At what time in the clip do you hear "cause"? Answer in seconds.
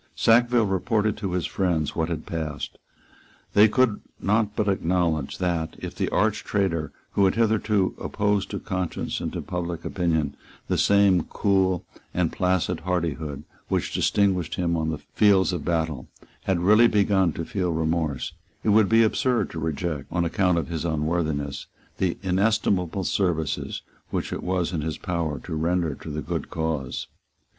26.49-27.05